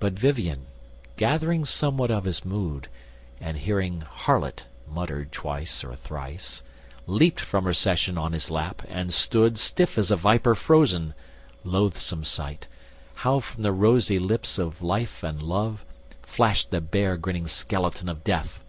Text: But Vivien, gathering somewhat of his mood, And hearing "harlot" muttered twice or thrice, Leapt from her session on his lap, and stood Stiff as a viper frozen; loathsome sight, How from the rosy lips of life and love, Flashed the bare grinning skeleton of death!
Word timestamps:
But 0.00 0.14
Vivien, 0.14 0.64
gathering 1.18 1.66
somewhat 1.66 2.10
of 2.10 2.24
his 2.24 2.46
mood, 2.46 2.88
And 3.38 3.58
hearing 3.58 4.00
"harlot" 4.10 4.64
muttered 4.90 5.32
twice 5.32 5.84
or 5.84 5.94
thrice, 5.96 6.62
Leapt 7.06 7.40
from 7.40 7.64
her 7.66 7.74
session 7.74 8.16
on 8.16 8.32
his 8.32 8.50
lap, 8.50 8.80
and 8.88 9.12
stood 9.12 9.58
Stiff 9.58 9.98
as 9.98 10.10
a 10.10 10.16
viper 10.16 10.54
frozen; 10.54 11.12
loathsome 11.62 12.24
sight, 12.24 12.68
How 13.16 13.38
from 13.40 13.64
the 13.64 13.72
rosy 13.72 14.18
lips 14.18 14.58
of 14.58 14.80
life 14.80 15.22
and 15.22 15.42
love, 15.42 15.84
Flashed 16.22 16.70
the 16.70 16.80
bare 16.80 17.18
grinning 17.18 17.46
skeleton 17.46 18.08
of 18.08 18.24
death! 18.24 18.60